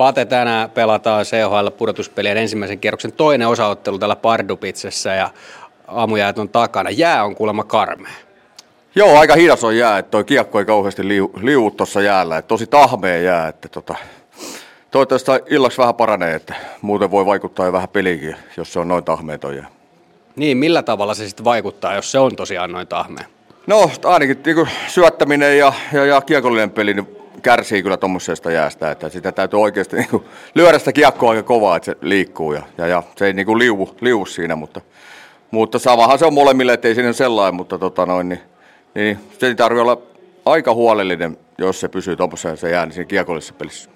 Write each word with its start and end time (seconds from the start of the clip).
Pate 0.00 0.24
tänään 0.24 0.70
pelataan 0.70 1.24
CHL-pudotuspelien 1.24 2.36
ensimmäisen 2.36 2.78
kierroksen 2.78 3.12
toinen 3.12 3.48
osaottelu 3.48 3.98
täällä 3.98 4.16
Pardupitsessä 4.16 5.14
ja 5.14 5.30
aamujäät 5.88 6.38
on 6.38 6.48
takana. 6.48 6.90
Jää 6.90 7.24
on 7.24 7.34
kuulemma 7.34 7.64
karmea. 7.64 8.12
Joo, 8.94 9.18
aika 9.18 9.34
hidas 9.34 9.64
on 9.64 9.76
jää, 9.76 9.98
että 9.98 10.10
toi 10.10 10.24
kiekko 10.24 10.58
ei 10.58 10.64
kauheasti 10.64 11.08
liu, 11.08 11.30
liu 11.42 11.70
tuossa 11.70 12.00
jäällä, 12.00 12.38
että 12.38 12.48
tosi 12.48 12.66
tahmea 12.66 13.16
jää, 13.16 13.48
että 13.48 13.68
tota, 13.68 13.94
toivottavasti 14.90 15.30
illaksi 15.50 15.78
vähän 15.78 15.94
paranee, 15.94 16.34
että 16.34 16.54
muuten 16.82 17.10
voi 17.10 17.26
vaikuttaa 17.26 17.66
jo 17.66 17.72
vähän 17.72 17.88
peliinkin, 17.88 18.36
jos 18.56 18.72
se 18.72 18.78
on 18.78 18.88
noin 18.88 19.04
tahmea 19.04 19.38
toi 19.38 19.56
jää. 19.56 19.68
Niin, 20.36 20.56
millä 20.56 20.82
tavalla 20.82 21.14
se 21.14 21.28
sitten 21.28 21.44
vaikuttaa, 21.44 21.94
jos 21.94 22.12
se 22.12 22.18
on 22.18 22.36
tosiaan 22.36 22.72
noin 22.72 22.86
tahmea? 22.86 23.24
No 23.66 23.90
ainakin 24.04 24.42
niin 24.46 24.68
syöttäminen 24.88 25.58
ja, 25.58 25.72
ja, 25.92 26.04
ja 26.04 26.20
kiekollinen 26.20 26.70
peli 26.70 26.94
niin 26.94 27.19
kärsii 27.40 27.82
kyllä 27.82 27.96
tuommoisesta 27.96 28.50
jäästä, 28.50 28.90
että 28.90 29.08
sitä 29.08 29.32
täytyy 29.32 29.60
oikeasti 29.60 29.96
niin 29.96 30.08
kuin, 30.08 30.24
lyödä 30.54 30.78
sitä 30.78 30.92
kiekkoa 30.92 31.30
aika 31.30 31.42
kovaa, 31.42 31.76
että 31.76 31.86
se 31.86 31.96
liikkuu 32.00 32.52
ja, 32.52 32.62
ja, 32.78 32.86
ja 32.86 33.02
se 33.16 33.26
ei 33.26 33.32
niin 33.32 33.46
kuin 33.46 33.58
liuvu, 33.58 33.96
liuvu 34.00 34.26
siinä, 34.26 34.56
mutta, 34.56 34.80
mutta 35.50 35.78
samahan 35.78 36.18
se 36.18 36.26
on 36.26 36.34
molemmille, 36.34 36.72
ettei 36.72 36.94
siinä 36.94 37.12
sellainen, 37.12 37.54
mutta 37.54 37.78
tota 37.78 38.06
noin, 38.06 38.28
niin, 38.28 38.40
niin 38.94 39.18
se 39.38 39.54
tarvii 39.54 39.80
olla 39.80 40.02
aika 40.46 40.74
huolellinen, 40.74 41.38
jos 41.58 41.80
se 41.80 41.88
pysyy 41.88 42.16
tuommoisessa 42.16 42.56
se 42.56 42.70
jää 42.70 42.86
niin 42.86 42.94
siinä 42.94 43.08
kiekollisessa 43.08 43.54
pelissä. 43.54 43.90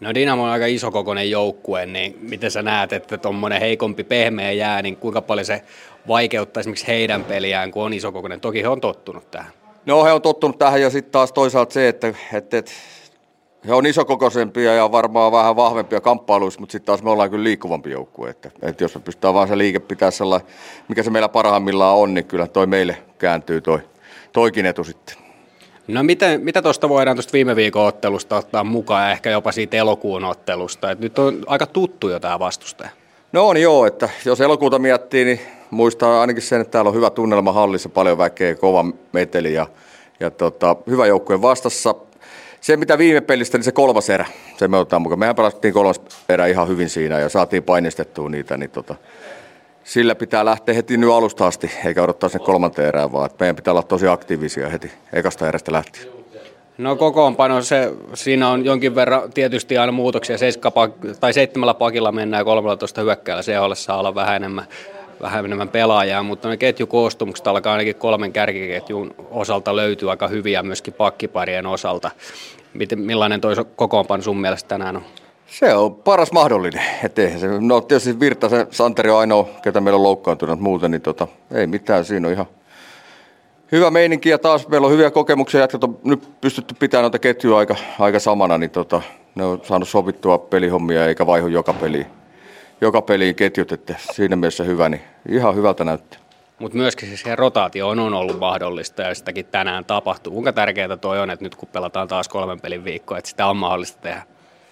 No 0.00 0.14
Dynamo 0.14 0.44
on 0.44 0.50
aika 0.50 0.66
isokokoinen 0.66 1.30
joukkue, 1.30 1.86
niin 1.86 2.18
miten 2.20 2.50
sä 2.50 2.62
näet, 2.62 2.92
että 2.92 3.18
tuommoinen 3.18 3.60
heikompi 3.60 4.04
pehmeä 4.04 4.52
jää, 4.52 4.82
niin 4.82 4.96
kuinka 4.96 5.22
paljon 5.22 5.44
se 5.44 5.62
vaikeuttaa 6.08 6.60
esimerkiksi 6.60 6.86
heidän 6.86 7.24
peliään, 7.24 7.70
kun 7.70 7.84
on 7.84 7.92
isokokoinen? 7.92 8.40
Toki 8.40 8.62
he 8.62 8.68
on 8.68 8.80
tottunut 8.80 9.30
tähän. 9.30 9.52
No 9.86 10.04
he 10.04 10.12
on 10.12 10.22
tottunut 10.22 10.58
tähän 10.58 10.82
ja 10.82 10.90
sitten 10.90 11.12
taas 11.12 11.32
toisaalta 11.32 11.72
se, 11.74 11.88
että, 11.88 12.14
että, 12.32 12.58
että 12.58 12.72
he 13.66 13.74
on 13.74 13.86
isokokoisempia 13.86 14.74
ja 14.74 14.92
varmaan 14.92 15.32
vähän 15.32 15.56
vahvempia 15.56 16.00
kamppailuissa, 16.00 16.60
mutta 16.60 16.72
sitten 16.72 16.86
taas 16.86 17.02
me 17.02 17.10
ollaan 17.10 17.30
kyllä 17.30 17.44
liikkuvampi 17.44 17.90
joukkue. 17.90 18.30
Että, 18.30 18.50
että 18.62 18.84
jos 18.84 18.94
me 18.94 19.00
pystytään 19.00 19.34
vaan 19.34 19.48
se 19.48 19.58
liike 19.58 19.78
pitää 19.78 20.10
sellainen, 20.10 20.48
mikä 20.88 21.02
se 21.02 21.10
meillä 21.10 21.28
parhaimmillaan 21.28 21.96
on, 21.96 22.14
niin 22.14 22.24
kyllä 22.24 22.46
toi 22.46 22.66
meille 22.66 23.02
kääntyy 23.18 23.60
toi, 23.60 23.78
toikin 24.32 24.66
etu 24.66 24.84
sitten. 24.84 25.16
No 25.88 26.02
miten, 26.02 26.40
mitä 26.40 26.62
tuosta 26.62 26.88
voidaan 26.88 27.16
tuosta 27.16 27.32
viime 27.32 27.56
viikon 27.56 27.86
ottelusta 27.86 28.36
ottaa 28.36 28.64
mukaan 28.64 29.04
ja 29.04 29.10
ehkä 29.10 29.30
jopa 29.30 29.52
siitä 29.52 29.76
elokuun 29.76 30.24
ottelusta? 30.24 30.90
Et 30.90 31.00
nyt 31.00 31.18
on 31.18 31.42
aika 31.46 31.66
tuttu 31.66 32.08
jo 32.08 32.20
tämä 32.20 32.38
vastustaja. 32.38 32.90
No 33.32 33.48
on 33.48 33.56
joo, 33.56 33.86
että 33.86 34.08
jos 34.24 34.40
elokuuta 34.40 34.78
miettii, 34.78 35.24
niin 35.24 35.40
muistaa 35.70 36.20
ainakin 36.20 36.42
sen, 36.42 36.60
että 36.60 36.70
täällä 36.70 36.88
on 36.88 36.94
hyvä 36.94 37.10
tunnelma 37.10 37.52
hallissa, 37.52 37.88
paljon 37.88 38.18
väkeä, 38.18 38.54
kova 38.54 38.84
meteli 39.12 39.54
ja, 39.54 39.66
ja 40.20 40.30
tota, 40.30 40.76
hyvä 40.86 41.06
joukkue 41.06 41.42
vastassa. 41.42 41.94
Se 42.60 42.76
mitä 42.76 42.98
viime 42.98 43.20
pelistä, 43.20 43.58
niin 43.58 43.64
se 43.64 43.72
kolmas 43.72 44.10
erä, 44.10 44.26
se 44.56 44.68
me 44.68 44.76
otetaan 44.76 45.02
mukaan. 45.02 45.18
Mehän 45.18 45.36
pelattiin 45.36 45.74
kolmas 45.74 46.00
erä 46.28 46.46
ihan 46.46 46.68
hyvin 46.68 46.88
siinä 46.88 47.18
ja 47.18 47.28
saatiin 47.28 47.62
painistettua 47.62 48.28
niitä, 48.28 48.56
niin 48.56 48.70
tota, 48.70 48.94
sillä 49.84 50.14
pitää 50.14 50.44
lähteä 50.44 50.74
heti 50.74 50.96
nyt 50.96 51.10
alusta 51.10 51.46
asti, 51.46 51.70
eikä 51.84 52.02
odottaa 52.02 52.28
sen 52.28 52.40
kolmanteen 52.40 52.88
erään, 52.88 53.12
vaan 53.12 53.30
meidän 53.40 53.56
pitää 53.56 53.72
olla 53.72 53.82
tosi 53.82 54.08
aktiivisia 54.08 54.68
heti 54.68 54.90
ekasta 55.12 55.48
erästä 55.48 55.72
lähtien. 55.72 56.15
No 56.78 56.96
kokoonpano, 56.96 57.62
se, 57.62 57.92
siinä 58.14 58.48
on 58.48 58.64
jonkin 58.64 58.94
verran 58.94 59.32
tietysti 59.32 59.78
aina 59.78 59.92
muutoksia. 59.92 60.38
Seiska, 60.38 60.72
tai 61.20 61.32
seitsemällä 61.32 61.74
pakilla 61.74 62.12
mennään 62.12 62.40
ja 62.40 62.44
13 62.44 63.00
hyökkäällä. 63.00 63.42
CHL 63.42 63.74
saa 63.74 63.98
olla 63.98 64.14
vähän 64.14 64.36
enemmän, 64.36 64.64
vähän 65.20 65.44
enemmän 65.44 65.68
pelaajaa, 65.68 66.22
mutta 66.22 66.48
ne 66.48 66.56
ketjukoostumukset 66.56 67.46
alkaa 67.46 67.72
ainakin 67.72 67.96
kolmen 67.96 68.32
kärkiketjun 68.32 69.14
osalta 69.30 69.76
löytyy 69.76 70.10
aika 70.10 70.28
hyviä 70.28 70.62
myöskin 70.62 70.94
pakkiparien 70.94 71.66
osalta. 71.66 72.10
Miten, 72.74 72.98
millainen 72.98 73.40
toi 73.40 73.54
kokoonpano 73.76 74.22
sun 74.22 74.40
mielestä 74.40 74.68
tänään 74.68 74.96
on? 74.96 75.02
Se 75.46 75.74
on 75.74 75.94
paras 75.94 76.32
mahdollinen. 76.32 76.84
Et 77.04 77.16
se, 77.16 77.48
no 77.60 77.80
tietysti 77.80 78.20
Virta, 78.20 78.48
se 78.48 78.66
Santeri 78.70 79.10
on 79.10 79.18
ainoa, 79.18 79.48
ketä 79.62 79.80
meillä 79.80 79.96
on 79.96 80.02
loukkaantunut 80.02 80.60
muuten, 80.60 80.90
niin 80.90 81.02
tota, 81.02 81.28
ei 81.54 81.66
mitään, 81.66 82.04
siinä 82.04 82.28
on 82.28 82.34
ihan 82.34 82.46
hyvä 83.72 83.90
meininki 83.90 84.28
ja 84.28 84.38
taas 84.38 84.68
meillä 84.68 84.86
on 84.86 84.92
hyviä 84.92 85.10
kokemuksia. 85.10 85.60
Jätkät 85.60 85.84
on 85.84 85.98
nyt 86.04 86.40
pystytty 86.40 86.74
pitämään 86.78 87.02
noita 87.02 87.18
ketjuja 87.18 87.58
aika, 87.58 87.76
aika 87.98 88.18
samana, 88.18 88.58
niin 88.58 88.70
tota, 88.70 89.02
ne 89.34 89.44
on 89.44 89.60
saanut 89.62 89.88
sovittua 89.88 90.38
pelihommia 90.38 91.06
eikä 91.06 91.26
vaihu 91.26 91.48
joka 91.48 91.72
peliin, 91.72 92.06
joka 92.80 93.02
peliin 93.02 93.34
ketjut, 93.34 93.72
että 93.72 93.94
siinä 94.12 94.36
mielessä 94.36 94.64
hyvä, 94.64 94.88
niin 94.88 95.02
ihan 95.28 95.54
hyvältä 95.54 95.84
näyttää. 95.84 96.20
Mutta 96.58 96.76
myöskin 96.76 97.08
siis 97.08 97.20
se 97.20 97.36
rotaatio 97.36 97.88
on 97.88 98.14
ollut 98.14 98.38
mahdollista 98.38 99.02
ja 99.02 99.14
sitäkin 99.14 99.46
tänään 99.46 99.84
tapahtuu. 99.84 100.32
Kuinka 100.32 100.52
tärkeää 100.52 100.96
toi 100.96 101.20
on, 101.20 101.30
että 101.30 101.44
nyt 101.44 101.54
kun 101.54 101.68
pelataan 101.72 102.08
taas 102.08 102.28
kolmen 102.28 102.60
pelin 102.60 102.84
viikkoa, 102.84 103.18
että 103.18 103.30
sitä 103.30 103.46
on 103.46 103.56
mahdollista 103.56 104.00
tehdä? 104.00 104.22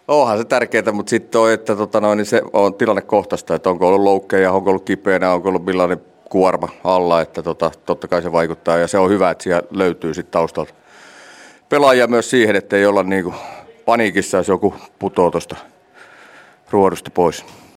Onhan 0.08 0.38
se 0.38 0.44
tärkeää, 0.44 0.92
mutta 0.92 1.10
sitten 1.10 1.40
on, 1.40 1.52
että 1.52 1.76
tota 1.76 2.00
noin, 2.00 2.16
niin 2.16 2.26
se 2.26 2.42
on 2.52 2.74
tilannekohtaista, 2.74 3.54
että 3.54 3.70
onko 3.70 3.88
ollut 3.88 4.02
loukkeja, 4.02 4.52
onko 4.52 4.70
ollut 4.70 4.84
kipeänä, 4.84 5.32
onko 5.32 5.48
ollut 5.48 5.64
millainen 5.64 6.00
kuorma 6.30 6.68
alla, 6.84 7.20
että 7.20 7.42
tota, 7.42 7.70
totta 7.86 8.08
kai 8.08 8.22
se 8.22 8.32
vaikuttaa 8.32 8.78
ja 8.78 8.88
se 8.88 8.98
on 8.98 9.10
hyvä, 9.10 9.30
että 9.30 9.44
siellä 9.44 9.62
löytyy 9.70 10.14
sitten 10.14 10.32
taustalta 10.32 10.74
pelaajia 11.68 12.06
myös 12.06 12.30
siihen, 12.30 12.56
että 12.56 12.76
ei 12.76 12.86
olla 12.86 13.02
niinku 13.02 13.34
paniikissa, 13.84 14.36
jos 14.36 14.48
joku 14.48 14.74
putoo 14.98 15.30
tuosta 15.30 15.56
ruodusta 16.70 17.10
pois. 17.10 17.44